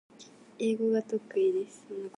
[0.57, 1.85] 英語が得意です